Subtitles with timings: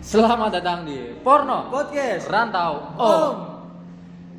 [0.00, 2.26] Selamat datang di Porno Podcast.
[2.26, 3.04] Rantau Om.
[3.04, 3.36] Om.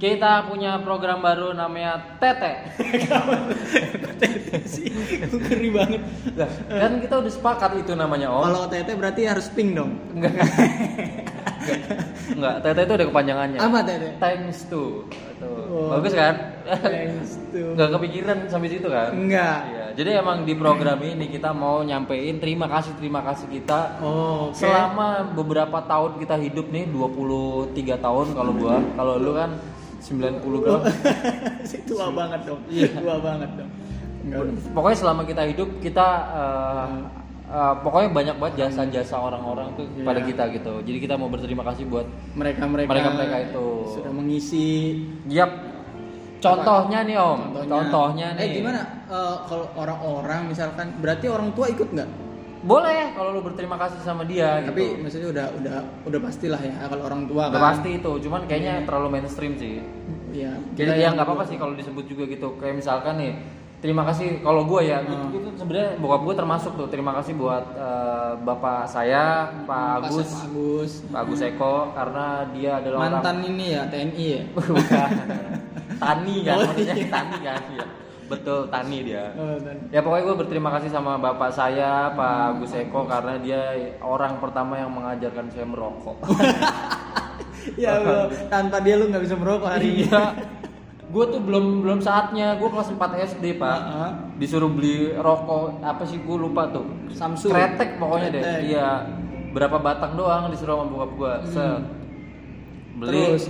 [0.02, 2.74] Kita punya program baru namanya Tete.
[4.74, 4.90] sih
[5.30, 6.02] ngeri banget.
[6.66, 8.44] Kan kita udah sepakat itu namanya Om.
[8.50, 10.02] Kalau tete berarti harus pink dong.
[10.18, 10.34] Enggak.
[12.38, 13.60] Enggak, Tete itu ada kepanjangannya.
[13.60, 14.08] Apa tete?
[14.18, 15.06] Thanks to.
[15.42, 15.48] Tuh.
[15.70, 15.88] Oh.
[15.98, 16.34] Bagus kan?
[16.66, 17.62] Thanks to.
[17.76, 19.10] Enggak kepikiran sampai situ kan?
[19.14, 19.60] Enggak.
[19.68, 24.50] Iya, jadi emang di program ini kita mau nyampein terima kasih terima kasih kita Oh,
[24.50, 24.58] oke.
[24.58, 29.52] selama beberapa tahun kita hidup nih 23 tahun kalau gua kalau lu kan
[30.02, 30.88] 90 berapa
[31.90, 32.62] tua banget dong.
[32.72, 32.90] Iya.
[32.98, 33.72] Tua banget dong.
[34.22, 34.54] Enggak.
[34.78, 37.21] pokoknya selama kita hidup kita eh,
[37.52, 40.04] eh, pokoknya banyak banget jasa-jasa orang-orang tuh Iya.
[40.04, 40.74] pada kita gitu.
[40.82, 43.66] Jadi kita mau berterima kasih buat Mereka-mereka Mereka-mereka itu.
[43.92, 45.04] sudah mengisi.
[45.28, 45.52] Yap.
[46.40, 47.54] Contohnya nih om.
[47.70, 48.82] Contohnya, nih Eh gimana?
[49.06, 52.10] Eh, kalau orang-orang misalkan berarti orang tua ikut nggak?
[52.62, 55.02] boleh kalau lu berterima kasih sama dia Tapi gitu.
[55.02, 57.74] maksudnya udah udah udah pastilah ya kalau orang tua Udah kan.
[57.74, 59.82] pasti itu cuman kayaknya terlalu mainstream sih.
[60.30, 60.62] Iya.
[60.78, 62.54] kita ya nggak apa-apa sih kalau disebut juga gitu.
[62.62, 63.34] Kayak misalkan nih
[63.82, 65.34] terima kasih kalau gue ya Hmm.
[65.34, 70.46] itu, sebenarnya bokap gue termasuk tuh terima kasih buat eh, bapak saya Pak Agus Pak
[70.46, 70.92] Agus.
[71.04, 74.42] Pak Agus Eko karena dia adalah Mantan ini ya TNI ya.
[74.52, 75.10] orang bukan
[75.98, 77.08] Tani kan Oh, maksudnya iya.
[77.10, 77.86] Tani kan ya.
[78.28, 79.58] betul Tani dia Oh,
[79.90, 83.62] ya pokoknya gue berterima kasih sama bapak saya Pak Agus Eko karena dia
[84.00, 86.22] orang pertama yang mengajarkan saya merokok
[87.78, 90.10] ya Allah, tanpa dia lu nggak bisa merokok hari ini.
[91.12, 92.56] Gue tuh belum belum saatnya.
[92.56, 93.80] Gue kelas 4 SD pak.
[93.84, 94.12] Heeh.
[94.40, 96.88] Disuruh beli rokok apa sih gue lupa tuh.
[97.12, 97.52] Samsung.
[97.52, 98.42] Kretek pokoknya deh.
[98.42, 98.62] Kretek.
[98.72, 98.90] Iya.
[99.52, 101.34] Berapa batang doang disuruh sama bokap gue.
[101.52, 101.84] Set.
[102.96, 103.12] Beli.
[103.12, 103.28] Hmm.
[103.36, 103.46] Terus?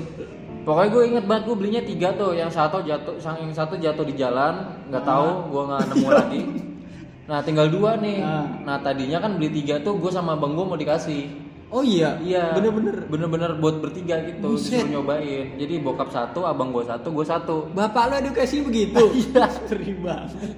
[0.61, 2.31] Pokoknya gue inget banget gue belinya tiga tuh.
[2.33, 4.53] Yang satu jatuh, yang satu jatuh di jalan.
[4.89, 5.29] Nggak tahu.
[5.53, 6.43] Gue nggak nemu lagi.
[7.31, 8.19] Nah tinggal dua nih.
[8.19, 8.43] Ah.
[8.67, 11.40] Nah tadinya kan beli tiga tuh gue sama bang gue mau dikasih.
[11.71, 12.51] Oh iya, Iya.
[12.51, 13.07] bener-bener.
[13.07, 14.43] Bener-bener buat bertiga gitu.
[14.43, 14.83] Buset.
[14.83, 15.55] Disuruh nyobain.
[15.55, 17.71] Jadi bokap satu, abang gua satu, gua satu.
[17.71, 18.99] Bapak lu edukasi begitu.
[19.15, 19.47] Iya.
[20.03, 20.51] Banget.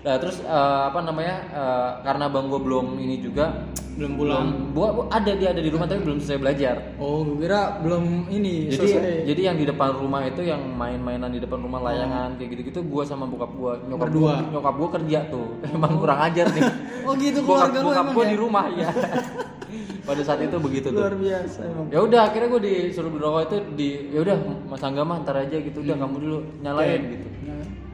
[0.00, 1.36] Nah terus eh, apa namanya?
[1.46, 3.68] eh, karena abang gua belum ini juga.
[3.90, 4.72] Belum pulang.
[4.72, 6.74] Belum, gua, ada dia ada di rumah tapi belum selesai belajar.
[6.96, 9.14] Oh, gue kira belum ini Jadi selesai.
[9.28, 13.04] jadi yang di depan rumah itu yang main-mainan di depan rumah layangan kayak gitu-gitu gua
[13.04, 15.52] sama bokap gua nyokap gua nyokap gua kerja tuh.
[15.76, 16.64] Emang kurang ajar nih.
[17.04, 18.30] Oh gitu bokap, keluarga lu bokap emang gua ya?
[18.32, 18.88] di rumah ya.
[20.02, 21.00] Pada saat itu begitu tuh.
[21.00, 21.86] Luar biasa emang.
[21.88, 24.34] ya udah akhirnya gue disuruh beli rokok itu di ya udah
[24.66, 27.26] mas Angga mah ntar aja gitu udah kamu dulu nyalain gitu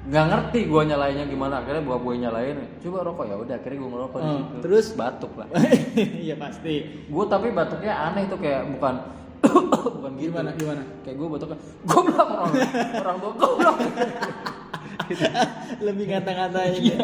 [0.06, 4.18] nggak ngerti gue nyalainnya gimana akhirnya gue nyalain coba rokok ya udah akhirnya gue ngerokok
[4.22, 4.86] di situ terus?
[4.94, 5.48] batuk lah
[6.30, 6.74] Iya pasti.
[7.10, 8.94] gue tapi batuknya aneh tuh kayak bukan
[9.98, 10.82] bukan gitu Gimana gimana?
[11.02, 12.50] kayak gue batuknya goblok orang
[13.02, 13.76] orang tua goblok
[15.86, 16.82] Lebih ngata-ngatain.
[16.82, 16.98] Iya.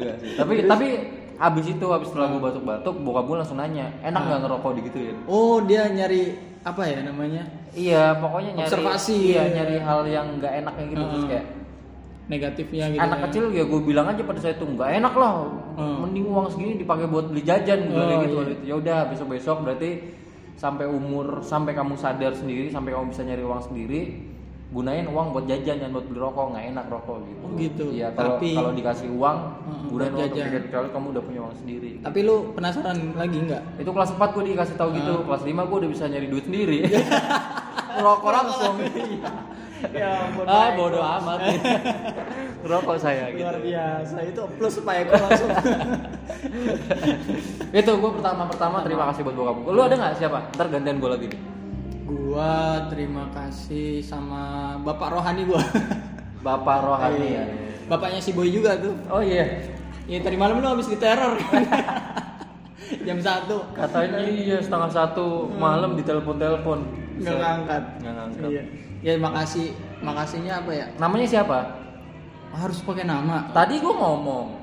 [0.00, 0.32] Enggak sih.
[0.32, 0.86] tapi tapi
[1.42, 5.58] habis itu habis setelah gue batuk-batuk bokap gue langsung nanya enak nggak ngerokok digituin Oh,
[5.60, 7.42] dia nyari apa ya namanya?
[7.74, 9.34] Iya, pokoknya nyari Observasi.
[9.34, 11.30] Iya, nyari hal yang nggak enaknya gitu terus Heeh.
[11.34, 11.46] kayak
[12.22, 13.02] Negatifnya gitu.
[13.02, 13.22] anak ya.
[13.26, 15.32] kecil ya gue bilang aja pada saya tuh nggak enak lah.
[15.74, 16.06] Hmm.
[16.06, 18.36] Mending uang segini dipakai buat beli jajan gue Oh, kayak gitu.
[18.38, 18.46] iya.
[18.46, 18.62] itu.
[18.62, 19.90] Ya udah besok-besok berarti
[20.54, 24.00] sampai umur sampai kamu sadar sendiri, sampai kamu bisa nyari uang sendiri,
[24.72, 27.42] gunain uang buat jajan dan buat beli rokok nggak enak rokok gitu.
[27.44, 27.84] Oh, gitu.
[27.92, 30.44] Iya, kalau Tapi- kalau dikasih uang, Heeh, gunain uang untuk jajan.
[30.48, 31.90] jajan kecuali kamu udah punya uang sendiri.
[32.00, 33.62] Tapi lu penasaran lagi nggak?
[33.76, 35.24] Itu kelas 4 gue dikasih tahu gitu, Ah.
[35.28, 36.78] kelas 5 gue udah bisa nyari duit sendiri.
[38.02, 38.74] Rokok langsung.
[39.92, 40.46] ya ampun.
[40.48, 41.38] ah bodoh amat.
[42.72, 43.44] Rokok saya gitu.
[43.44, 44.16] Luar biasa.
[44.24, 45.50] Itu plus Pak Eko langsung.
[47.70, 49.72] Itu gue pertama pertama terima kasih buat bokap gue.
[49.72, 50.38] Lu ada nggak siapa?
[50.50, 51.40] Ntar gantian gue lagi nih.
[52.12, 55.62] Gua terima kasih sama Bapak Rohani gua.
[56.46, 57.44] Bapak Rohani ya.
[57.88, 58.94] Bapaknya si Boy juga tuh.
[59.08, 59.72] Oh iya.
[60.04, 61.38] Ya tadi malam lu habis diteror.
[63.06, 66.78] Jam 1 Katanya iya setengah satu malam ditelepon-telepon.
[67.22, 67.82] nggak ngangkat.
[68.04, 68.50] Nggak ngangkat.
[68.50, 68.62] Iya.
[69.02, 69.66] Ya makasih,
[70.04, 70.86] makasihnya apa ya?
[71.00, 71.58] Namanya siapa?
[72.52, 73.48] Harus pakai nama.
[73.50, 74.60] Tadi gue ngomong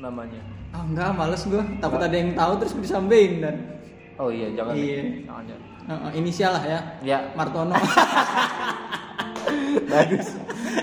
[0.00, 0.42] namanya.
[0.70, 1.64] Ah enggak, males gua.
[1.82, 3.56] Takut ada yang tahu terus disampein dan
[4.20, 4.76] Oh iya jangan.
[4.76, 5.24] Iya.
[5.24, 5.69] Jangan, jangan.
[5.88, 6.80] Eh, inisial lah ya.
[7.00, 7.76] Ya Martono.
[9.92, 10.36] bagus.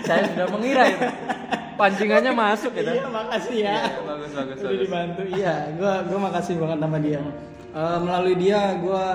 [0.03, 1.07] Saya sudah mengira itu.
[1.77, 2.89] Pancingannya masuk ya.
[2.89, 3.77] iya, makasih ya.
[3.85, 4.57] Iya, bagus bagus.
[4.57, 4.81] Udah bagus.
[4.81, 5.21] dibantu.
[5.29, 7.21] Iya, gua gua makasih banget sama dia.
[7.77, 9.05] Eh, melalui dia gua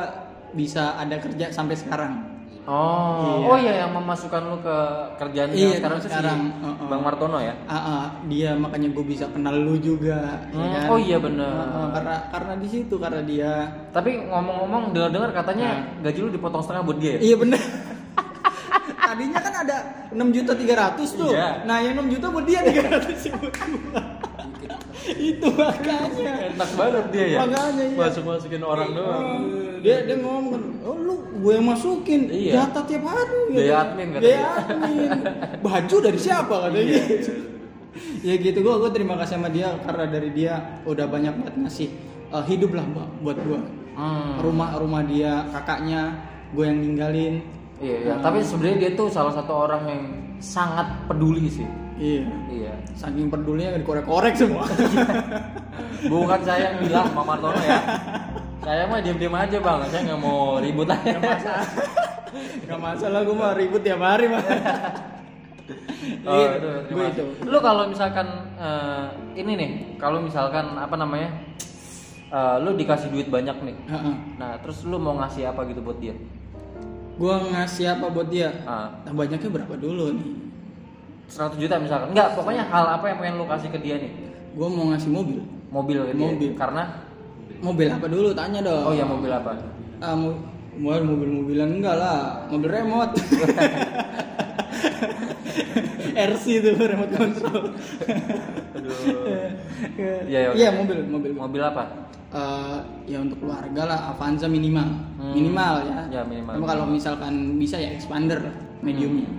[0.54, 2.31] bisa ada kerja sampai sekarang.
[2.62, 3.44] Oh, Iya.
[3.44, 4.76] oh iya yang memasukkan lu ke
[5.18, 6.38] kerjaan Iya, yang sekarang sekarang.
[6.38, 6.86] si Heeh.
[6.86, 7.54] Bang Martono ya.
[7.64, 10.46] Ah, ah, dia makanya gue bisa kenal lu juga.
[10.46, 10.86] ya Hmm, kan?
[10.86, 11.50] oh iya bener.
[11.50, 13.52] Ah, ah, karena karena di situ karena dia.
[13.90, 15.68] Tapi ngomong-ngomong dengar-dengar katanya
[15.98, 17.12] gaji lu dipotong setengah buat dia.
[17.12, 17.20] ya?
[17.24, 17.58] Iya bener.
[19.02, 19.76] Tadinya kan ada
[20.08, 21.34] 6 juta 300 tuh.
[21.34, 21.66] Iya.
[21.66, 24.02] Nah, yang 6 juta buat dia 300 buat gua.
[25.10, 27.96] Itu makanya enak banget dia ya Makanya, iya.
[27.98, 29.26] masuk masukin orang doang
[29.82, 32.52] dia dia ngomong oh lu gue yang masukin Iya.
[32.62, 33.74] data tiap hari Biaya Gitu.
[33.74, 34.22] admin katanya.
[34.22, 35.10] Biaya admin
[35.58, 37.02] baju dari siapa katanya Iya.
[37.08, 37.30] gitu
[38.26, 41.88] ya gitu gue gue terima kasih sama dia karena dari dia udah banyak banget ngasih
[42.30, 43.60] eh, hidup lah Mbak, buat gue
[43.92, 44.40] Hmm.
[44.40, 46.16] rumah rumah dia kakaknya
[46.50, 47.44] gue yang ninggalin
[47.76, 48.14] Iya, iya.
[48.16, 50.02] Tapi sebenarnya dia tuh salah satu orang yang
[50.38, 51.66] sangat peduli sih.
[51.96, 52.72] Iya Iya.
[52.92, 54.64] saking pedulinya dikorek-korek semua
[56.12, 57.78] Bukan saya yang bilang Mama Martono ya.
[58.58, 59.80] Saya mah diam-diam aja bang.
[59.86, 61.14] Saya nggak mau ribut aja.
[62.66, 64.42] Gak masalah gue mah ribut tiap hari mah
[66.26, 67.24] Oh, Iya, itu, gue itu.
[67.46, 68.26] Lu kalau misalkan
[68.58, 69.06] eh,
[69.38, 71.30] ini nih, kalau misalkan apa namanya,
[72.28, 73.76] eh, lu dikasih duit banyak nih.
[73.86, 74.14] Heeh.
[74.36, 76.14] Nah, terus lu mau ngasih apa gitu buat dia?
[77.12, 80.28] gue ngasih apa buat dia Ah, nah, banyaknya berapa dulu nih
[81.26, 82.10] 100 juta misalkan.
[82.10, 84.12] Enggak, pokoknya hal apa yang pengen lu kasih ke dia nih?
[84.52, 86.26] gue mau ngasih mobil Mobil ke dia.
[86.26, 86.50] Mobil.
[86.54, 86.82] Karena
[87.58, 89.54] mobil apa dulu tanya dong oh ya mobil apa?
[89.98, 90.34] ah, mo-
[90.74, 93.14] mo- mobil-mobilan enggak lah mobil remote
[96.12, 97.62] RC itu remote control
[98.72, 98.92] Aduh.
[99.94, 100.76] iya Iya, iya, iya oke.
[100.76, 101.82] mobil mobil Mobil apa?
[102.28, 105.32] Eh, ya untuk keluarga lah Avanza minimal Hmm.
[105.32, 106.58] minimal ya Ya, minimal.
[106.58, 108.42] Cuma kalau misalkan bisa ya expander
[108.80, 109.30] mediumnya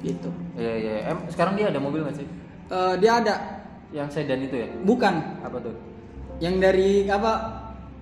[0.00, 0.92] gitu Iya, iya.
[1.06, 2.26] Em, sekarang dia ada mobil nggak sih?
[2.68, 3.34] Eh, dia ada
[3.90, 4.68] Yang sedan itu ya?
[4.80, 5.74] bukan Apa tuh?
[6.38, 7.32] yang dari apa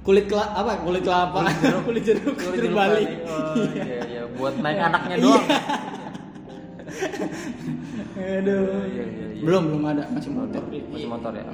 [0.01, 1.43] kulit kelapa apa kulit kelapa
[1.83, 5.43] kulit jeruk kulit jeruk Bali Oh iya iya buat naik anaknya doang.
[8.17, 9.43] aduh Iya, iya, iya.
[9.43, 11.45] belum belum ada masih motor Masih motor ya.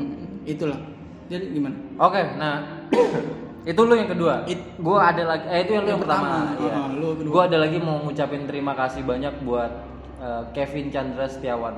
[0.44, 0.78] Itulah
[1.24, 2.84] jadi gimana Oke, nah
[3.64, 4.44] itu lu yang kedua.
[4.44, 6.26] It- gua ada lagi eh itu yang lu yang, Yang pertama.
[6.28, 6.52] pertama.
[6.60, 6.74] Iya.
[6.74, 7.32] Oh, lu kedua.
[7.32, 9.72] Gua ada lagi mau ngucapin terima kasih banyak buat
[10.16, 11.74] eh, Kevin Chandra Setiawan.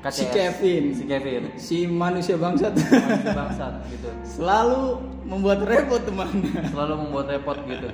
[0.00, 0.12] KCS.
[0.12, 0.84] Si Kevin.
[0.90, 1.42] Si Kevin.
[1.54, 4.08] si manusia bangsat Manusia bangsat gitu.
[4.34, 7.88] selalu membuat repot temannya Selalu membuat repot gitu.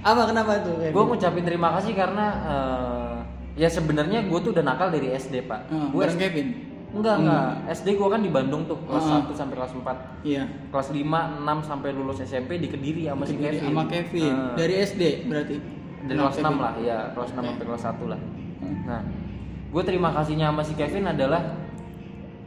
[0.00, 0.92] apa kenapa tuh Kevin?
[0.92, 3.16] Gue ngucapin terima kasih karena eh,
[3.56, 5.68] ya sebenarnya gue tuh udah nakal dari SD pak.
[5.68, 6.48] Ah, gue Kevin
[6.90, 9.22] enggak enggak SD gue kan di Bandung tuh kelas Ah.
[9.22, 10.42] 1 sampai kelas 4 iya
[10.74, 11.06] kelas 5,
[11.38, 13.62] 6 sampai lulus SMP di Kediri sama si Kevin.
[13.62, 14.58] sama Kevin Ah.
[14.58, 15.56] dari SD berarti
[16.02, 16.50] dari kelas Kevin.
[16.50, 17.46] 6 lah, ya kelas 6 Oke.
[17.46, 18.20] sampai kelas 1 lah.
[18.58, 18.78] Hmm.
[18.84, 19.00] Nah,
[19.70, 21.54] gue terima kasihnya sama si Kevin adalah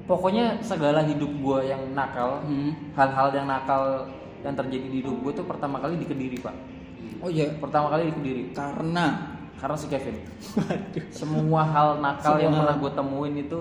[0.04, 2.76] pokoknya segala hidup gue yang nakal, Hmm.
[2.94, 4.12] hal-hal yang nakal
[4.44, 6.52] yang terjadi di hidup gue tuh pertama kali di Kediri pak.
[7.20, 10.20] oh iya Pertama kali di Kediri karena karena si Kevin.
[11.10, 13.60] Semua hal nakal Semua yang pernah gue temuin itu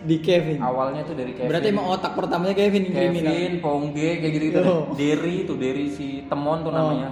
[0.00, 1.48] di Kevin awalnya tuh dari Kevin.
[1.48, 4.60] berarti emang otak pertamanya Kevin yang kriminal Kevin, Pongge, kayak gitu gitu.
[4.60, 4.84] Oh.
[4.92, 6.76] Derry tuh Derry si Temon tuh Oh.
[6.76, 7.08] namanya.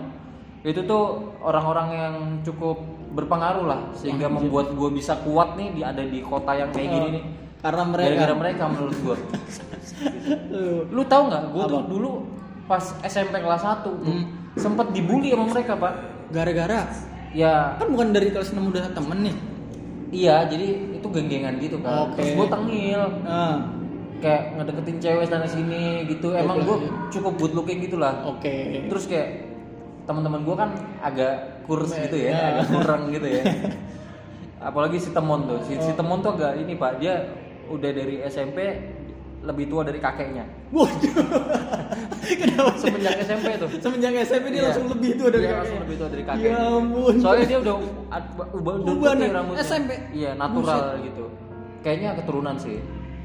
[0.61, 1.05] Itu tuh
[1.41, 2.77] orang-orang yang cukup
[3.11, 6.89] berpengaruh lah sehingga Wah, membuat gue bisa kuat nih di ada di kota yang kayak
[6.91, 7.25] gini nih.
[7.59, 9.17] karena mereka Gara-gara mereka menurut gue.
[10.49, 11.43] Lu- Lu tahu nggak?
[11.51, 12.11] Gue tuh dulu
[12.65, 14.25] pas SMP kelas 1 tuh Hmm.
[14.55, 15.95] sempet dibully sama mereka pak.
[16.29, 16.85] gara-gara
[17.31, 19.37] Ya kan bukan dari kelas 6 udah temen nih
[20.09, 22.09] iya jadi itu geng-gengan gitu kan.
[22.09, 22.17] Oke.
[22.19, 23.03] Terus gue tengil.
[23.25, 23.57] ah
[24.19, 26.77] kayak ngedeketin cewek sana sini gitu emang gue
[27.09, 28.51] cukup good looking gitu lah oke
[28.91, 29.48] terus kayak
[30.09, 32.41] teman-teman gue kan agak kurus gitu ya Ya.
[32.57, 33.45] agak kurang gitu ya
[34.69, 37.29] apalagi si Temon tuh si, si Temon tuh agak ini pak dia
[37.69, 38.59] udah dari SMP
[39.39, 41.15] lebih tua dari kakeknya Waduh.
[42.41, 42.73] Kenapa?
[42.75, 44.65] semenjak SMP tuh Semenjak SMP dia Iya.
[44.67, 45.61] langsung lebih tua dari Dia kakeknya.
[45.63, 46.45] langsung lebih tua dari kakek.
[46.45, 47.15] Ya ampun.
[47.17, 47.75] Soalnya dia udah
[48.53, 49.63] ubah udah putih rambutnya.
[49.63, 49.91] SMP?
[50.13, 51.25] Iya, natural gitu.
[51.81, 52.77] Kayaknya keturunan sih.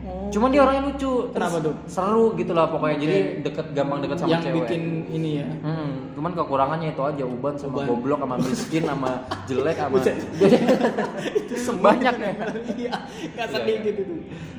[0.03, 0.27] Oh.
[0.27, 1.31] Cuman dia orangnya lucu.
[1.31, 1.73] Kenapa tuh?
[1.85, 2.95] Seru gitu lah pokoknya.
[2.95, 3.03] Oke.
[3.03, 4.55] Jadi deket gampang deket sama yang cewek.
[4.59, 5.47] bikin ini ya.
[5.61, 7.87] Hmm, cuman kekurangannya itu aja uban sama Uban.
[7.89, 9.11] goblok sama miskin sama
[9.47, 9.97] jelek sama
[11.39, 12.31] itu banyak ya
[12.73, 12.93] Iya,
[13.27, 14.13] enggak sedikit itu.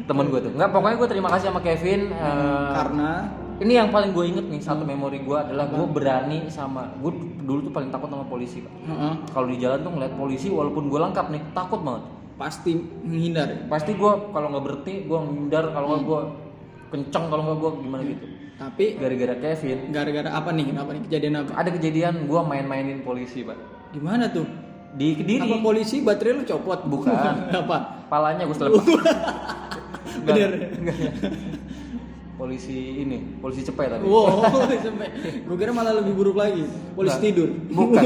[0.04, 3.10] temen gue tuh nggak pokoknya gue terima kasih sama Kevin eh, Karena
[3.56, 7.60] ini yang paling gue inget nih satu memori gue adalah gue berani sama gue dulu
[7.62, 8.72] tuh paling takut sama polisi Pak.
[8.84, 13.46] Heeh, kalau di jalan tuh ngeliat polisi walaupun gue lengkap nih takut banget pasti menghindar.
[13.46, 13.58] ya.
[13.66, 16.20] pasti gue kalau nggak berhenti gue menghindar kalau nggak gue
[16.90, 20.66] kenceng kalau nggak gue gimana gitu Tapi gara-gara Kevin gara-gara apa nih?
[20.68, 21.52] Kenapa nih kejadian apa?
[21.54, 23.58] ada kejadian gue main-mainin polisi pak
[23.90, 24.46] Gimana tuh?
[24.92, 26.80] di kediri Apa polisi baterai lu copot?
[26.84, 27.12] Bukan.
[27.60, 28.06] apa?
[28.06, 28.84] palanya gue selepas
[30.26, 30.50] Bener.
[30.72, 30.96] enggak.
[32.34, 34.42] polisi ini polisi cepet tadi Wow,
[34.84, 35.08] sampai.
[35.40, 36.62] Gue kira malah lebih buruk lagi.
[36.92, 37.26] Polisi Enggak.
[37.26, 37.48] tidur.
[37.68, 38.02] bukan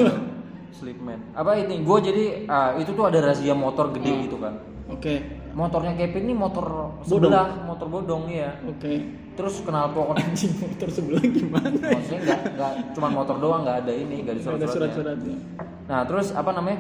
[0.71, 4.23] sleepman apa ini gue jadi ah, itu tuh ada razia motor gede Hmm.
[4.25, 4.55] gitu kan
[4.89, 5.21] Oke.
[5.53, 6.65] motornya Kevin ini motor
[7.03, 9.05] sebelah motor bodong ya Oke.
[9.35, 11.69] terus kenal pokok Anjing motor sebelah gimana?
[11.89, 15.37] maksudnya nggak nggak cuma motor doang nggak ada ini nggak ada surat-suratnya surat-suratnya.
[15.85, 16.79] nah terus apa namanya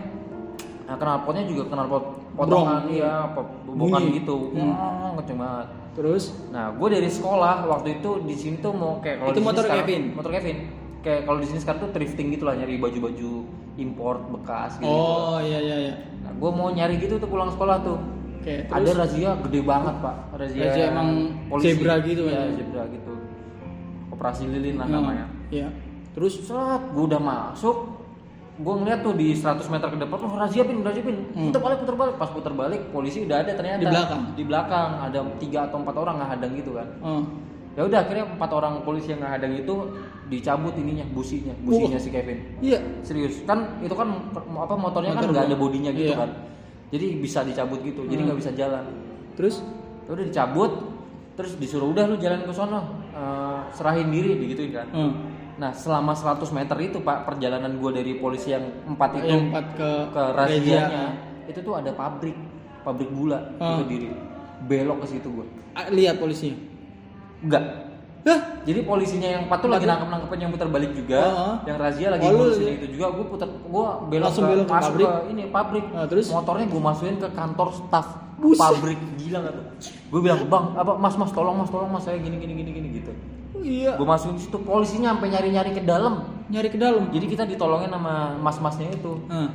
[0.84, 2.04] nah, knalpotnya juga knalpot
[2.34, 3.28] potongan iya
[3.66, 4.18] Bunyi.
[4.18, 5.16] gitu Hmm.
[5.16, 9.28] kenceng banget Terus Nah, gue dari sekolah waktu itu di sini tuh mau kayak kalau
[9.28, 10.02] Itu di sini motor sekarang- Kevin?
[10.14, 10.56] Motor Kevin.
[10.98, 13.30] Kayak kalau di sini sekarang tuh thrifting gitu lah nyari baju-baju
[13.78, 14.86] import bekas gitu.
[14.86, 15.94] Oh iya iya iya.
[16.20, 17.98] Nah, gue mau nyari gitu tuh pulang sekolah tuh.
[18.38, 20.16] Oke, Ada terus razia gede banget pak.
[20.32, 21.08] Razia, Razia emang
[21.58, 22.48] zebra gitu Iya, kan?
[22.54, 23.12] zebra gitu.
[24.10, 25.26] Operasi lilin lah Hmm, namanya.
[25.48, 25.68] Iya.
[26.10, 27.76] Terus Set, gue udah masuk,
[28.56, 31.50] gue ngeliat tuh di 100 meter ke depan, oh razia pin, razia pin, Hmm.
[31.50, 34.22] puter balik, puter balik, pas puter balik polisi udah ada ternyata Di belakang?
[34.34, 36.88] di belakang ada tiga atau empat orang ngehadang gitu kan.
[37.00, 37.22] oh,
[37.78, 39.74] Ya udah akhirnya empat orang polisi yang ngehadang itu
[40.26, 42.58] dicabut ininya, businya, businya si Kevin.
[42.58, 42.82] iya.
[43.00, 45.62] Serius, kan itu kan apa motornya kan Motor nggak ada gua.
[45.62, 46.18] bodinya gitu Iya.
[46.18, 46.30] kan,
[46.90, 48.26] jadi bisa dicabut gitu, jadi Hmm.
[48.26, 48.82] nggak bisa jalan.
[49.34, 49.62] Terus
[50.02, 50.72] Ya udah dicabut,
[51.36, 52.80] terus disuruh udah lu jalan ke sono,
[53.12, 54.88] eh, serahin diri, digituin kan.
[54.90, 55.12] oh,
[55.54, 59.66] Nah selama 100 meter itu pak perjalanan gue dari polisi yang empat itu yang empat
[59.74, 61.04] ke ke razianya
[61.44, 62.34] itu tuh ada pabrik
[62.80, 63.76] pabrik gula Ah.
[63.76, 64.08] itu diri
[64.64, 66.54] belok ke situ gue Ah, lihat polisi.
[67.40, 67.64] Enggak
[68.20, 68.40] Hah?
[68.62, 71.54] jadi polisinya yang empat tuh lagi nangkep nangkepin yang putar balik juga Ah.
[71.64, 74.92] yang razia lagi ngurusin itu juga gue putar gue belok Langsung ke, belok ke masuk
[74.92, 75.08] pabrik?
[75.08, 76.26] ke ini pabrik Ah, terus?
[76.28, 78.60] motornya gue masukin ke kantor staff Buset.
[78.60, 79.64] pabrik gila nggak tuh
[80.08, 82.88] gue bilang bang apa mas mas tolong mas tolong mas saya gini gini gini gini
[82.94, 83.12] gitu
[83.48, 83.96] Oh, iya.
[83.96, 87.10] gue masukin situ polisinya sampai nyari nyari ke dalam Nyari ke dalam.
[87.10, 89.20] Jadi kita ditolongin sama mas-masnya itu.
[89.26, 89.52] Ah,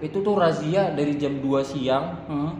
[0.00, 2.52] Itu tuh razia dari jam 2 siang ah.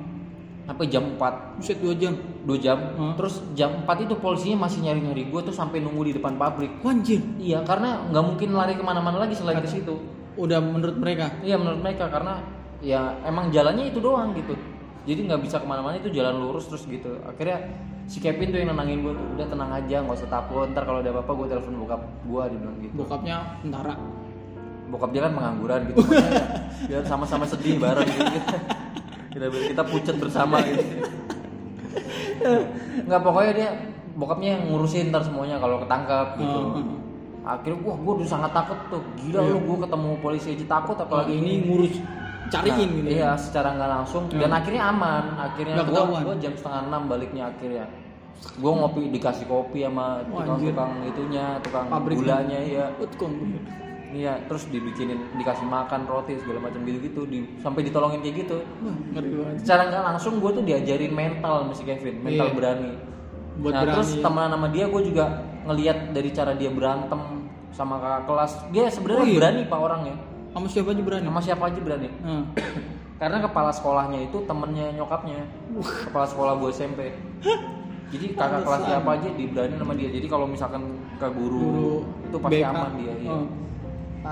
[0.62, 2.14] Sampai jam 4, Buset dua jam.
[2.47, 2.78] 2 jam.
[2.99, 3.14] Hmm.
[3.19, 6.83] Terus jam 4 itu polisinya masih nyari-nyari gue tuh sampai nunggu di depan pabrik.
[6.83, 7.23] Wanjir.
[7.38, 9.99] Iya, karena nggak mungkin lari ke mana-mana lagi selain ke situ.
[10.38, 11.35] Udah menurut mereka.
[11.42, 12.42] Iya menurut mereka karena
[12.83, 14.54] ya emang jalannya itu doang gitu.
[15.02, 17.19] Jadi nggak bisa ke mana-mana itu jalan lurus terus gitu.
[17.26, 17.62] Akhirnya
[18.07, 20.66] si Kevin tuh yang nenangin gue tuh udah tenang aja nggak usah takut.
[20.71, 22.95] Ntar kalau ada apa-apa gue telepon bokap gue dia bilang gitu.
[22.97, 23.95] Bokapnya tentara.
[24.92, 26.04] bokap dia kan pengangguran gitu
[26.92, 28.38] biar sama-sama sedih bareng gitu
[29.32, 30.84] kita kita pucat bersama gitu
[33.02, 33.68] nggak pokoknya dia
[34.12, 36.98] bokapnya yang ngurusin ntar semuanya kalau ketangkap gitu Oh, oh.
[37.42, 39.50] akhirnya wah gue udah sangat takut tuh gila Iya.
[39.50, 41.94] lu gue ketemu polisi aja takut Apalagi ini ngurus
[42.48, 43.08] cariin Nah, gitu.
[43.10, 44.58] iya secara nggak langsung dan Hmm.
[44.60, 47.86] akhirnya aman akhirnya gue gue jam setengah enam baliknya akhirnya
[48.42, 52.16] gue ngopi dikasih kopi sama tukang tukang itunya tukang Pabrik.
[52.18, 53.32] gulanya ya Utkong.
[54.12, 58.57] Iya, terus dibikinin, dikasih makan roti segala macam gitu-gitu, di, sampai ditolongin kayak gitu.
[58.78, 59.54] Wah, ngeri banget.
[59.59, 62.54] Secara nggak langsung gue tuh diajarin mental sama si Kevin, mental Iya.
[62.54, 62.90] berani.
[63.54, 63.92] Buat nah berani.
[63.95, 65.25] terus temenan sama dia gue juga
[65.62, 67.21] ngelihat dari cara dia berantem
[67.71, 69.38] sama kakak kelas, dia sebenarnya Oh, iya?
[69.38, 70.14] berani pak orangnya,
[70.52, 71.25] Sama siapa aja berani?
[71.25, 72.09] sama siapa aja berani.
[72.23, 72.45] Ah.
[73.23, 75.40] Karena kepala sekolahnya itu temennya nyokapnya,
[76.04, 77.00] kepala sekolah gue SMP.
[78.12, 80.09] Jadi kakak kelas siapa aja diberani sama dia.
[80.11, 80.85] Jadi kalau misalkan
[81.16, 81.92] ke guru, Guru
[82.23, 82.76] itu pasti backup.
[82.76, 83.14] aman dia.
[83.16, 83.33] Iya.
[83.33, 83.47] Oh.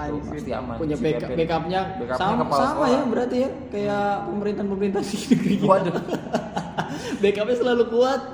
[0.09, 0.33] Anjir.
[0.33, 0.75] pasti aman.
[0.81, 2.89] Punya backup, backupnya Backupnya sama, sama sekolah.
[2.89, 5.69] ya berarti ya kayak pemerintahan-pemerintahan di negeri kita.
[5.69, 5.95] Waduh.
[7.23, 8.23] backupnya selalu kuat.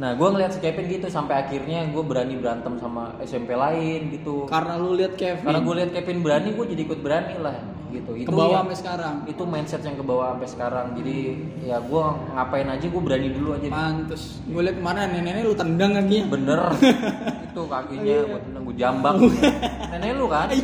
[0.00, 4.48] Nah, gue ngeliat si Kevin gitu sampai akhirnya gue berani berantem sama SMP lain gitu.
[4.48, 5.44] Karena lu lihat Kevin.
[5.44, 8.10] Karena gue lihat Kevin berani, gue jadi ikut berani lah gitu.
[8.26, 9.14] ke bawah ya- sampai sekarang.
[9.26, 10.86] itu mindset yang ke bawah sampai sekarang.
[10.94, 11.16] Jadi
[11.62, 12.02] ya gue
[12.34, 13.68] ngapain aja gue berani dulu aja.
[13.68, 14.38] Mantus.
[14.46, 16.24] Gue lihat kemarin nenek-nenek lu tendang kakinya.
[16.30, 16.60] Bener.
[17.50, 19.14] itu kakinya gue tendang gue jambak.
[19.94, 20.48] Nenek lu kan?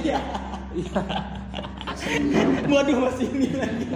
[0.77, 1.01] Iya.
[2.69, 3.89] Waduh masih ini lagi.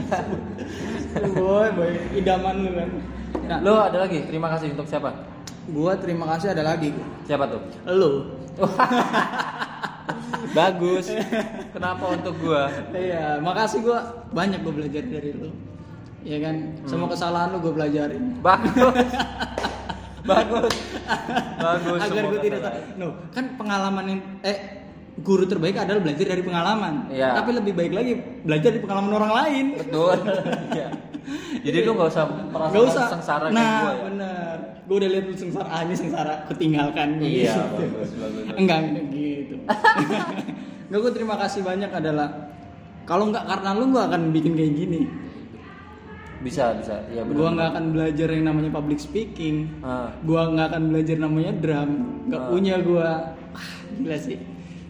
[1.36, 2.88] boy, boy, idaman lu kan.
[3.44, 4.24] Nah, Lo ada lagi?
[4.24, 5.12] Terima kasih untuk siapa?
[5.70, 6.90] gua terima kasih ada lagi.
[7.28, 7.60] Siapa tuh?
[7.86, 8.26] Lu.
[10.58, 11.06] Bagus.
[11.70, 12.62] Kenapa untuk gue?
[12.92, 13.98] Iya, makasih gua
[14.30, 15.50] banyak gua belajar dari lu.
[16.20, 18.36] Iya kan, semua kesalahan lu gua pelajarin.
[18.40, 19.08] Bagus.
[20.30, 20.74] Bagus.
[21.56, 22.00] Bagus.
[22.02, 22.60] Agar gua tidak.
[22.94, 24.58] No, kan pengalaman yang eh
[25.16, 27.08] guru terbaik adalah belajar dari pengalaman.
[27.08, 27.36] Iya.
[27.36, 29.64] Tapi lebih baik lagi belajar dari pengalaman orang lain.
[29.76, 30.16] Betul.
[30.70, 30.88] Iya.
[31.60, 33.06] Jadi lu gak usah merasa Gak usah.
[33.12, 34.02] sengsara nah, kayak gue ya.
[34.08, 34.56] bener.
[34.88, 37.08] Gue udah lihat lu sengsara, ah ini sengsara, ketinggalkan.
[37.20, 37.84] Iya, Gitu.
[37.86, 38.42] bagus, bagus.
[38.56, 39.04] Enggak, enggak
[39.50, 39.64] gitu.
[40.90, 42.28] Enggak, gue terima kasih banyak adalah
[43.04, 45.00] kalau nggak karena lu gue akan bikin kayak gini.
[46.40, 47.04] Bisa, bisa.
[47.08, 47.36] Iya benar.
[47.36, 49.68] Gue nggak akan belajar yang namanya public speaking.
[49.82, 51.90] Ah, Gue nggak akan belajar namanya drum.
[52.26, 52.48] Nggak Ah.
[52.48, 53.08] punya gue.
[53.52, 54.38] Ah, gila sih.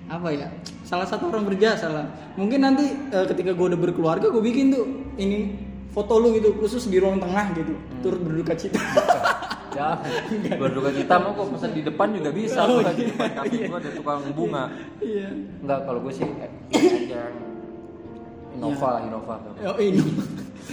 [0.06, 0.46] Apa ya?
[0.86, 2.06] Salah satu orang berjasa lah.
[2.34, 4.84] Mungkin nanti eh, ketika gue udah berkeluarga, gue bikin tuh
[5.16, 5.58] ini
[5.90, 7.98] foto lu gitu khusus di ruang tengah gitu Hmm.
[7.98, 8.78] turut berduka cita
[9.74, 9.90] ya.
[10.60, 12.60] Berduka cita mau kok pesan di depan juga bisa.
[12.66, 13.66] Oh, di iya, depan iya.
[13.68, 14.64] gua ada tukang bunga.
[15.00, 15.28] iya
[15.62, 17.22] Enggak, kalau gue sih eh, ini aja
[18.50, 19.34] Innova lah, Innova.
[19.46, 20.02] oh ini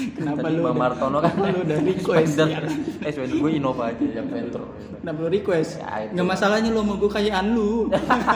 [0.10, 2.60] kenapa Tadi lu Bang Martono kan lu udah request ya?
[3.01, 4.63] Eh, gue Innova aja yang Ventur.
[4.96, 7.88] kenapa lu request Ya, nggak masalahnya lu mau gue kayaan lu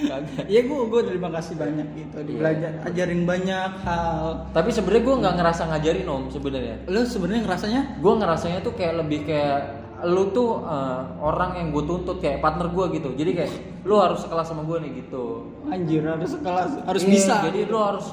[0.03, 0.45] Kagak.
[0.45, 2.25] Iya gue gue terima kasih banyak gitu Iya.
[2.25, 6.75] dibelajar ajarin banyak hal Tapi sebenarnya gue nggak ngerasa ngajarin om sebenarnya.
[6.85, 9.59] lu sebenarnya ngerasanya Gue ngerasanya tuh kayak lebih kayak
[10.03, 14.19] lu tuh eh, orang yang gue tuntut kayak partner gue gitu jadi kayak lu harus
[14.19, 17.35] sekelas sama gue nih gitu Anjir harus sekelas, harus Iya, bisa.
[17.41, 18.05] jadi lu harus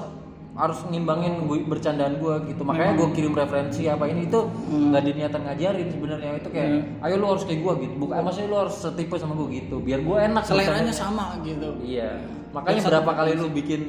[0.61, 2.63] harus ngimbangin gue bercandaan gue gitu.
[2.63, 4.93] Makanya gue kirim referensi apa ini itu Hmm.
[4.93, 6.31] nggak diniatan ngajarin sebenarnya.
[6.37, 6.69] Itu kayak
[7.01, 7.95] ayo lu harus kayak gue gitu.
[7.99, 9.77] Bukan maksudnya lu harus setipe sama gue gitu.
[9.79, 11.69] Biar gue enak Seleranya sama gitu.
[11.81, 12.21] iya.
[12.51, 13.81] Makanya Dan satu berapa kali lu bikin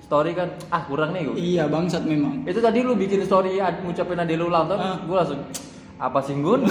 [0.00, 2.44] story kan ah kurang nih gue Iya bangsat memang.
[2.44, 4.96] itu tadi lu bikin story ngucapin ade lu ulang tahun Ah.
[5.00, 5.40] gue langsung
[5.94, 6.66] apa sih gun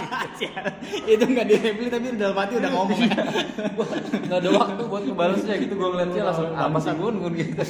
[1.12, 3.22] itu nggak di reply tapi dalam hati udah ngomong ya.
[3.78, 3.86] Gua
[4.26, 7.62] nggak ada waktu buat ngebalesnya gitu gue ngeliatnya langsung apa sih gun gun gitu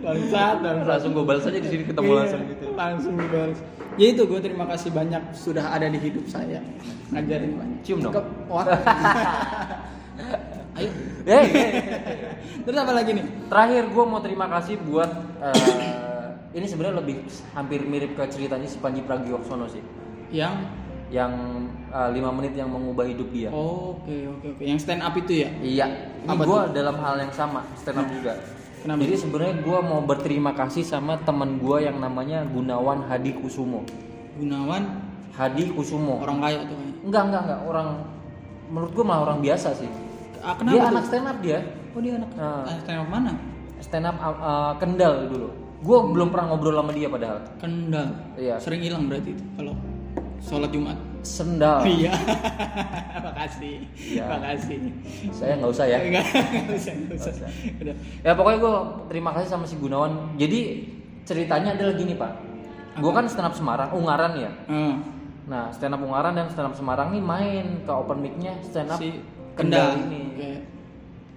[0.00, 3.58] bangsat, langsung gue balas aja di sini ketemu Iya, langsung gitu Langsung dibalas.
[3.96, 6.60] Ya itu gue terima kasih banyak sudah ada di hidup saya.
[7.12, 7.78] Ngajarin banyak.
[7.84, 8.14] Cium dong.
[8.48, 8.66] Wah.
[10.76, 10.92] Ayo.
[11.24, 11.70] Hey, hey.
[12.68, 13.24] Terus apa lagi nih?
[13.48, 15.08] Terakhir gue mau terima kasih buat
[15.40, 15.96] eh,
[16.52, 17.16] ini sebenarnya lebih
[17.56, 19.80] hampir mirip ke ceritanya si Panji Pragiwaksono sih,
[20.30, 20.54] Yang
[21.06, 21.32] yang
[21.86, 23.50] eh, lima menit yang mengubah hidup dia.
[23.54, 24.62] Oke oke oke.
[24.62, 25.48] Yang stand up itu ya?
[25.62, 25.86] Iya,
[26.26, 28.34] ini gue dalam hal yang sama stand up juga.
[28.82, 29.02] Kenapa?
[29.02, 33.86] Jadi sebenarnya gue mau berterima kasih sama teman gue yang namanya Gunawan Hadi Kusumo.
[34.38, 34.82] Gunawan
[35.34, 36.22] Hadi Kusumo.
[36.22, 36.78] orang kaya tuh.
[37.06, 37.88] Enggak enggak enggak orang
[38.66, 39.90] menurut gue malah orang biasa sih.
[40.42, 41.08] Ah, dia kenapa anak tuh?
[41.10, 41.58] stand up dia.
[41.94, 42.66] Oh dia anak Ah.
[42.66, 43.32] ah, stand up mana?
[43.78, 45.48] Stand up uh, Kendal dulu.
[45.86, 47.38] Gue belum pernah ngobrol sama dia padahal.
[47.62, 48.08] Kendal.
[48.34, 48.58] Iya.
[48.58, 49.74] Sering hilang berarti itu kalau
[50.40, 50.98] sholat Jumat.
[51.26, 51.82] Sendal.
[51.82, 52.14] Iya.
[53.26, 53.76] Makasih.
[53.98, 54.24] Iya.
[54.30, 54.78] Makasih.
[55.34, 55.98] Saya nggak usah ya.
[55.98, 57.32] Enggak, enggak usah, enggak usah.
[57.34, 57.48] usah.
[58.22, 58.74] Ya pokoknya gue
[59.10, 60.38] terima kasih sama si Gunawan.
[60.38, 60.60] Jadi
[61.26, 62.32] ceritanya adalah gini pak.
[62.96, 64.50] Gue kan stand up Semarang, Ungaran ya.
[64.70, 64.96] Ah,
[65.46, 68.98] Nah stand up Ungaran dan stand up Semarang nih main ke open mic-nya stand up
[68.98, 69.20] si
[69.58, 70.20] Kendal Kendal ini.
[70.32, 70.50] Oke.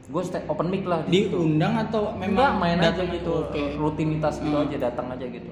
[0.10, 1.38] Gue open mic lah di situ.
[1.38, 3.64] Diundang atau Enggak memang main aja datang gitu, Oke.
[3.78, 4.66] rutinitas gitu Hmm.
[4.66, 5.52] aja datang aja gitu.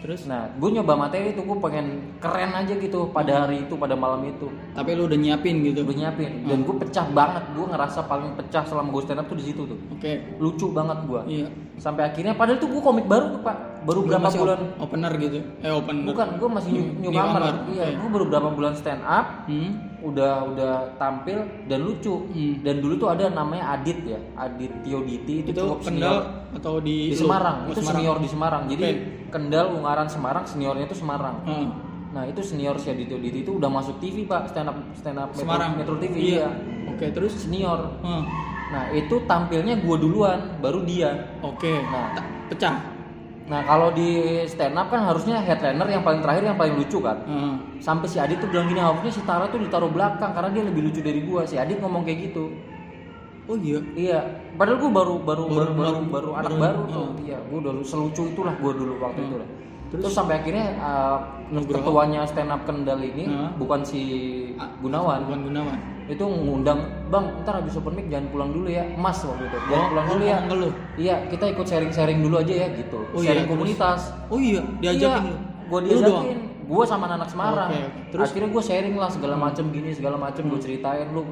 [0.00, 3.92] Terus Nah, gue nyoba materi itu gue pengen keren aja gitu pada hari itu, pada
[3.92, 4.48] malam itu.
[4.72, 5.84] tapi lu udah nyiapin gitu.
[5.84, 7.44] Gue nyiapin dan gue pecah banget.
[7.52, 9.78] Gue ngerasa paling pecah selama gue stand up tuh di situ tuh.
[9.92, 10.12] Oke.
[10.40, 11.20] Lucu banget gue.
[11.28, 11.48] Iya.
[11.80, 13.56] Sampai akhirnya padahal tuh gue komik baru tuh pak.
[13.80, 14.60] Baru berapa masih bulan?
[14.76, 15.40] op- opener gitu.
[15.64, 16.04] Eh opener.
[16.04, 17.12] Bukan, gue masih new, New-
[17.72, 17.96] Iya, oke.
[17.96, 19.48] gue baru berapa bulan stand up.
[19.48, 19.70] Hmm.
[20.00, 22.28] Udah udah tampil dan lucu.
[22.28, 22.60] Hmm.
[22.60, 26.72] Dan dulu tuh ada namanya Adit ya, Adit Tioditi itu, Itu cukup Kendal senior atau
[26.78, 27.16] di di?
[27.16, 27.56] Semarang.
[27.64, 28.62] Oh, Itu senior di Semarang.
[28.68, 28.92] Jadi Oke.
[29.32, 31.36] Kendal, Ungaran, Semarang, seniornya itu Semarang.
[31.48, 31.68] Ah.
[32.10, 35.30] Nah itu senior si Adityo Diti itu udah masuk TV pak stand up stand up
[35.30, 35.70] Metro, Semarang.
[35.78, 36.26] Metro TV Iya.
[36.36, 36.48] iya.
[36.90, 37.96] Oke, terus senior.
[38.02, 38.26] Ah.
[38.70, 41.10] Nah itu tampilnya gue duluan baru dia.
[41.40, 41.82] Oke.
[41.82, 42.14] Nah.
[42.46, 42.76] Pecah.
[43.46, 44.10] Nah kalau di
[44.46, 47.18] stand up kan harusnya headliner yang paling terakhir yang paling lucu kan.
[47.24, 47.54] Ah.
[47.78, 50.86] Sampai si Adit tuh bilang gini harusnya si Tara tuh ditaruh belakang karena dia lebih
[50.86, 51.42] lucu dari gua.
[51.42, 52.54] Si Adit ngomong kayak gitu.
[53.46, 53.82] Oh iya.
[53.92, 54.20] Iya.
[54.54, 57.02] Padahal gua baru baru baru Baru- baru, baru- baru anak baru- baru tuh.
[57.02, 57.10] oh.
[57.18, 57.38] Iya.
[57.50, 59.26] Gua udah selucu itulah gua dulu waktu Hmm.
[59.26, 59.36] itu.
[59.36, 59.48] lah.
[59.90, 60.02] Terus?
[60.06, 61.18] Terus, sampai akhirnya uh,
[61.50, 63.50] ketuanya stand up Kendal ini Hmm.
[63.58, 64.00] bukan si
[64.54, 65.26] Ah, Gunawan.
[65.26, 65.78] Bukan Gunawan.
[66.10, 68.82] Itu ngundang bang ntar habis open mic jangan pulang dulu ya.
[68.98, 70.34] Mas waktu itu jangan Oh, pulang oh, dulu ya.
[70.34, 70.68] ngomong ke lu?
[70.98, 72.98] iya kita ikut sharing sharing dulu aja ya gitu.
[73.14, 73.50] Oh, sharing iya, terus?
[73.54, 74.00] komunitas.
[74.26, 75.36] Oh iya, diajakin lu.
[75.70, 76.38] gue diajakin.
[76.70, 77.70] gue sama anak Semarang.
[77.70, 77.82] Oke.
[78.10, 78.26] Terus?
[78.30, 81.22] akhirnya gue sharing lah segala macem gini segala macem gue ceritain lu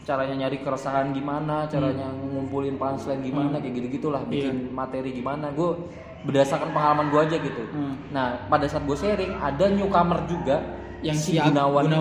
[0.00, 5.50] caranya nyari keresahan gimana caranya ngumpulin punchline gimana kayak gitu gitulah bikin materi gimana.
[5.50, 5.74] Gue
[6.20, 7.62] berdasarkan pengalaman gue aja gitu.
[7.72, 7.94] Hmm.
[8.12, 10.60] nah pada saat gue sharing ada newcomer juga
[11.00, 11.96] Yang si si Gunawan, ini.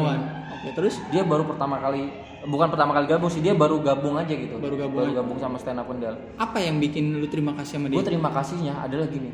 [0.60, 4.30] Oke, terus dia baru pertama kali bukan pertama kali gabung sih dia baru gabung aja
[4.30, 5.16] gitu Baru gabung aja.
[5.18, 8.08] gabung sama stand up Kendal apa yang bikin lu terima kasih sama gue dia?
[8.08, 9.32] terima kasihnya adalah gini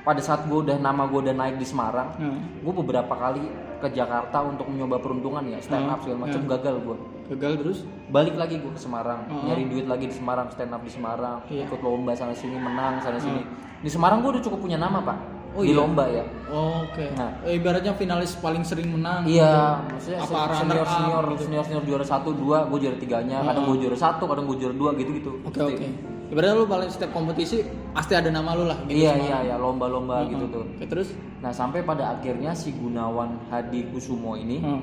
[0.00, 3.44] pada saat gue udah nama gue udah naik di Semarang Nah, gue beberapa kali
[3.78, 6.96] ke Jakarta untuk mencoba peruntungan ya stand up segala macam gagal gue
[7.30, 7.78] gagal terus?
[8.08, 9.44] balik lagi gue ke Semarang Oh.
[9.46, 11.64] nyari duit lagi di Semarang stand up di Semarang Iya.
[11.64, 13.40] ikut lomba sana sini menang sana sini
[13.78, 15.16] di Semarang gue udah cukup punya nama pak
[15.50, 15.76] Oh, di iya?
[15.76, 17.06] lomba ya Oh, Oke.
[17.14, 17.30] Nah.
[17.42, 19.22] Eh, ibaratnya finalis paling sering menang.
[19.22, 21.42] Iya, maksudnya Apa senior senior gitu?
[21.46, 24.74] senior senior juara satu dua, gue juara tiganya, kadang gue juara satu, kadang gue juara
[24.74, 25.30] dua gitu gitu.
[25.42, 25.86] Oke oke.
[26.26, 28.78] Ibaratnya lu paling setiap kompetisi pasti ada nama lu lah.
[28.84, 29.26] Gitu Iya semua.
[29.26, 30.64] iya iya lomba-lomba gitu tuh.
[30.68, 31.08] Oke terus?
[31.38, 34.82] Nah sampai pada akhirnya si Gunawan Hadi Kusumo ini Hmm.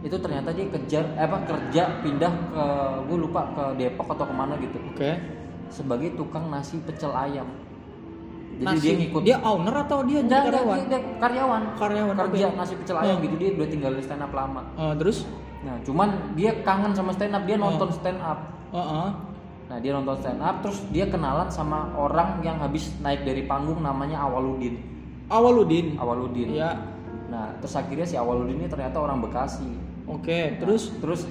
[0.00, 2.64] itu ternyata dia kejar eh, apa kerja pindah ke
[3.04, 5.10] gue lupa ke Depok atau ke mana gitu Oke.
[5.68, 7.46] sebagai tukang nasi pecel ayam.
[8.54, 10.76] Jadi Nasi- dia ngikut Dia owner atau dia jadi Enggak, enggak, karyawan?
[10.76, 12.56] dia, dia karyawan Karyawan, kerja oke.
[12.56, 13.24] nasi pecel ayam Hmm.
[13.24, 14.62] gitu dia udah tinggal di stand up lama.
[14.72, 15.18] Eh, terus?
[15.60, 17.96] Nah cuman dia kangen sama stand up dia nonton Hmm.
[17.96, 18.38] stand up.
[18.70, 19.08] Heeh.
[19.64, 23.80] Nah dia nonton stand up terus dia kenalan sama orang yang habis naik dari panggung
[23.80, 24.76] namanya Awaludin.
[25.26, 25.96] Awaludin.
[25.96, 26.48] Awaludin.
[26.52, 26.70] Iya.
[27.26, 29.66] Nah terus akhirnya si Awaludin ini ternyata orang Bekasi.
[30.04, 30.92] Oke, terus?
[30.94, 31.24] Terus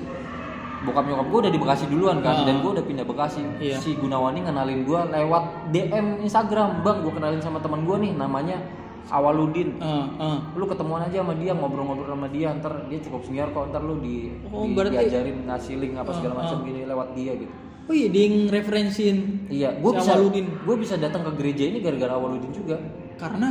[0.84, 2.46] bokap nyokap gue udah di Bekasi duluan kan Ah.
[2.46, 3.42] dan gue udah pindah Bekasi.
[3.58, 3.78] Iya.
[3.78, 8.12] Si Gunawan ini ngenalin gue lewat DM Instagram, bang gue kenalin sama teman gue nih
[8.14, 8.58] namanya
[9.06, 10.38] Awaludin Eh, eh.
[10.54, 14.00] lu ketemuan aja sama dia ngobrol-ngobrol sama dia ntar dia cukup senior kok ntar lu
[14.00, 17.52] di, Oh, di- berarti- diajarin ngasih link apa segala macam gini lewat dia gitu
[17.84, 19.18] Oh iya dia yang referensiin
[19.50, 20.46] iya gue Si bisa Awaludin.
[20.58, 22.80] gue bisa datang ke gereja ini gara-gara Awaludin juga
[23.18, 23.48] karena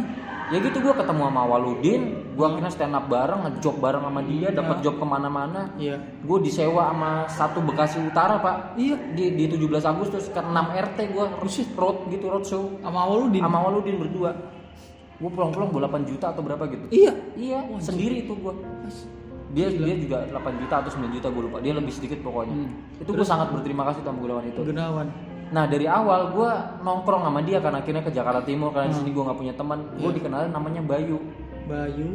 [0.53, 4.49] ya gitu gue ketemu sama Awaludin gue akhirnya stand up bareng ngejob bareng sama dia
[4.53, 4.83] dapat Ah.
[4.85, 5.61] job ke mana-mana.
[5.77, 5.97] Iya.
[6.25, 8.77] Gue disewa sama satu Bekasi Utara pak.
[8.77, 8.97] Iya.
[9.13, 11.25] Di, di 17 Agustus ke 6 RT gue
[11.77, 12.65] road gitu road show.
[12.81, 13.41] Sama Awaludin.
[13.45, 14.31] sama Awaludin berdua.
[15.21, 16.85] Gue pulang-pulang gue 8 juta atau berapa gitu.
[16.91, 17.13] Iya.
[17.37, 18.53] iya sendiri itu gue
[19.53, 21.59] dia dia juga 8 juta atau 9 juta gue lupa.
[21.61, 22.57] Dia lebih sedikit pokoknya.
[22.57, 22.73] Hmm.
[22.97, 24.61] itu gue sangat berterima kasih sama Gunawan itu.
[24.65, 25.09] Gunawan.
[25.53, 29.01] Nah dari awal gue nongkrong sama dia kan akhirnya ke Jakarta Timur karena di Hmm.
[29.01, 30.17] sini gue nggak punya teman gue Iya.
[30.17, 31.19] dikenalin namanya Bayu
[31.63, 32.09] Bayu.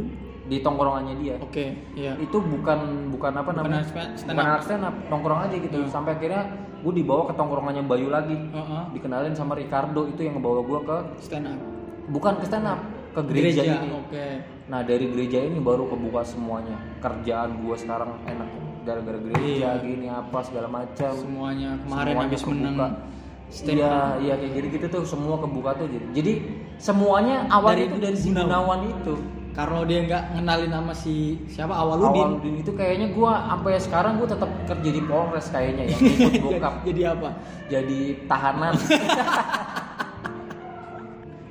[0.44, 2.16] di tongkrongannya dia Oke, iya.
[2.16, 5.92] itu bukan bukan apa Bukan namanya stand- bukan anak stand up nongkrong aja gitu Hmm.
[5.92, 6.44] sampai akhirnya
[6.80, 8.84] gue dibawa ke tongkrongannya Bayu lagi Heeh.
[8.92, 11.60] dikenalin sama Ricardo itu yang ngebawa gue ke Stand up.
[12.08, 12.80] bukan ke stand up
[13.12, 14.26] ke gereja, ini Oke.
[14.66, 18.48] nah dari gereja ini baru kebuka semuanya kerjaan gue sekarang enak
[18.82, 19.44] gara-gara gereja
[19.76, 19.84] Iya.
[19.84, 22.88] gini apa segala macam Semuanya kemarin Semuanya habis menang kebuka.
[22.88, 23.16] stand
[23.48, 26.06] Iya, iya kayak gitu-gitu tuh semua kebuka tuh jadi.
[26.12, 26.34] Jadi
[26.78, 28.80] semuanya awalnya Dari itu dari si Gunawan.
[28.92, 29.16] Itu.
[29.58, 31.16] Karena dia nggak ngenalin sama si
[31.50, 32.38] siapa Awaludin.
[32.38, 36.74] Awaludin itu kayaknya gua sampai sekarang gua tetap kerja di Polres kayaknya ya, ikut bokap
[36.86, 37.30] Jadi apa?
[37.66, 38.74] jadi tahanan.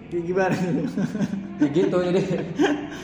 [0.07, 0.55] Kayak gimana?
[1.59, 2.21] ya gitu jadi.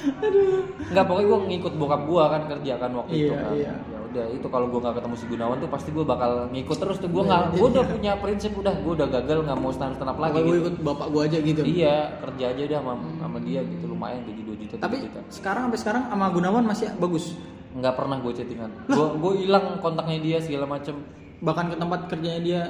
[0.95, 3.53] Enggak pokoknya gua ngikut bokap gua kan kerja kan waktu itu Iya, kan.
[3.59, 3.73] iya.
[4.13, 7.09] Udah itu kalau gua nggak ketemu si Gunawan tuh pasti gua bakal ngikut terus tuh
[7.09, 7.91] gua Iya, nggak iya, gua udah iya.
[7.91, 10.59] punya prinsip udah gua udah gagal nggak mau stand stand up lagi gue gitu.
[10.61, 11.61] ikut bapak gue aja gitu.
[11.65, 15.21] Iya, kerja aja udah sama, sama dia gitu lumayan gaji 2 juta 3 Tapi juta.
[15.29, 17.25] sekarang sampai sekarang sama Gunawan masih bagus.
[17.73, 20.93] nggak pernah gue chattingan gue gue hilang kontaknya dia segala macem
[21.41, 22.63] Bahkan ke tempat kerjanya dia.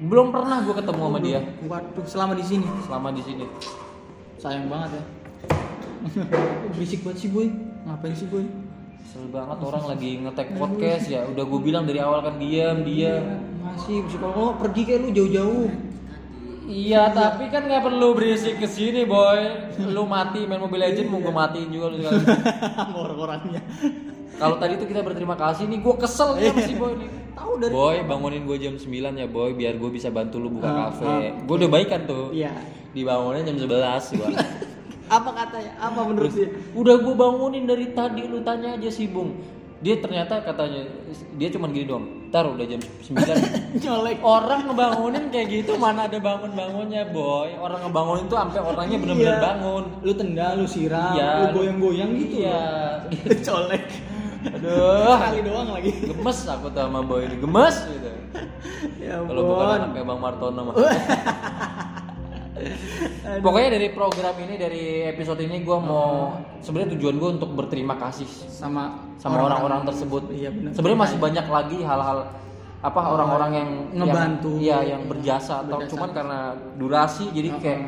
[0.00, 2.66] belum pernah gue ketemu sama dia Waduh, selama di sini.
[2.82, 3.46] selama di sini
[4.36, 5.02] Sayang banget ya.
[6.72, 7.50] Berisik banget sih boy.
[7.82, 8.46] Ngapain sih boy?
[8.98, 13.24] Kesel banget orang lagi ngetek podcast ya udah gue bilang dari awal kan diam diam
[13.60, 15.68] Masih psikolog pergi kayak lu jauh-jauh.
[16.66, 19.40] iya tapi kan nggak perlu berisik ke sini boy
[19.80, 22.24] lu mati main mobile legend mau gue matiin juga lu sekali.
[23.00, 23.62] Orang-orangnya.
[24.36, 27.52] kalau tadi tuh kita berterima kasih nih gue kesel nih sama si boy nih Tahu
[27.56, 28.84] dari boy bangunin gue jam 9
[29.14, 31.08] ya boy biar gue bisa bantu lu buka Ah, kafe
[31.40, 32.52] gue udah baikan tuh Iya.
[32.90, 33.72] dibangunin jam 11
[34.12, 34.28] gua.
[35.08, 35.72] Apa katanya?
[35.80, 36.48] Apa menurut dia?
[36.72, 39.32] Udah gue bangunin dari tadi lu tanya aja sih Bung.
[39.78, 40.90] Dia ternyata katanya
[41.38, 42.02] dia cuma gini doang.
[42.28, 43.14] Ntar udah jam 9
[43.82, 44.18] Nyolek.
[44.20, 47.54] Orang ngebangunin kayak gitu mana ada bangun-bangunnya boy.
[47.56, 49.44] Orang ngebangunin tuh sampai orangnya bener-bener Iya.
[49.44, 49.84] bangun.
[50.02, 51.30] Lu tendang, lu siram, Iya.
[51.40, 52.34] lu goyang-goyang gitu.
[52.42, 52.58] Iya.
[53.06, 53.38] loh.
[53.46, 53.84] Colek.
[54.38, 55.14] Aduh.
[55.14, 55.90] Sekali doang lagi.
[55.94, 57.36] Gemes aku tuh sama boy ini.
[57.38, 58.10] Gemes gitu.
[58.98, 60.74] Ya Kalau bukan anaknya Bang Martono mah.
[63.44, 68.26] Pokoknya dari program ini dari episode ini gue mau sebenarnya tujuan gue untuk berterima kasih
[68.48, 70.32] sama sama orang-orang tersebut.
[70.32, 70.70] Iya benar.
[70.74, 72.18] Sebenarnya masih banyak lagi hal-hal
[72.78, 74.54] apa orang-orang yang Ngebantu.
[74.62, 75.90] yang, iya yang berjasa atau Berjasa.
[75.98, 76.38] cuman karena
[76.78, 77.62] durasi jadi Uh-uh.
[77.62, 77.80] kayak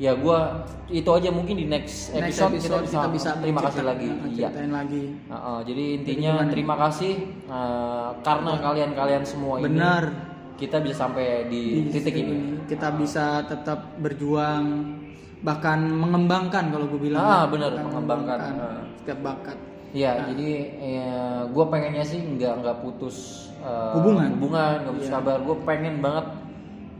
[0.00, 4.08] ya gua itu aja mungkin di next Next episode, episode kita bisa, terima kasih lagi
[4.32, 5.04] iya lagi.
[5.28, 6.50] Uh-uh, jadi intinya gimana?
[6.56, 7.12] terima kasih
[7.52, 10.29] uh, karena kalian-kalian semua ini Benar.
[10.60, 12.36] Kita bisa sampai di, titik ini
[12.68, 14.94] kita bisa tetap berjuang
[15.40, 17.48] bahkan mengembangkan kalau gue bilang Ah, ya.
[17.48, 18.38] benar, mengembangkan.
[18.38, 18.84] mengembangkan Ah.
[19.00, 19.58] setiap bakat
[19.90, 20.24] Iya, Nah.
[20.30, 21.10] jadi ya,
[21.50, 23.16] gue pengennya sih nggak nggak putus
[23.58, 24.38] uh, Hubungan.
[24.38, 25.42] hubungan nggak putus kabar.
[25.42, 26.26] Gue pengen banget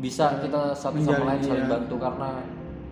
[0.02, 1.70] bisa kita satu sama Menjalin, lain saling iya.
[1.70, 2.30] bantu karena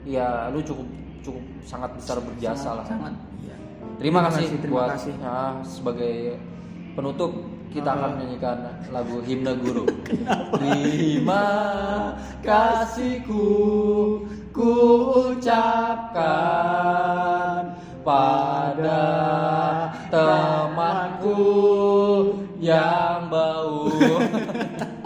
[0.07, 0.87] ya lu cukup
[1.18, 2.87] cukup sangat besar berjasa lah.
[2.87, 3.11] sangat
[3.42, 3.57] iya.
[3.98, 5.14] Terima, kasih, terima buat kasih.
[5.18, 6.16] ya, sebagai
[6.94, 7.33] penutup
[7.72, 8.12] kita akan Ah.
[8.16, 8.59] menyanyikan
[8.90, 9.85] lagu himne guru.
[10.61, 11.46] Terima
[12.40, 13.46] kasihku
[14.50, 14.74] ku
[15.33, 16.18] ucapkan
[18.02, 19.04] pada
[20.09, 21.40] temanku
[22.59, 23.88] yang bau.